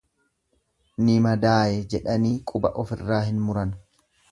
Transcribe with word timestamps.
Ni 1.09 1.17
madaaye 1.25 1.77
jedhanii 1.95 2.33
quba 2.53 2.73
ofirraa 2.85 3.23
hin 3.31 3.47
muran. 3.51 3.79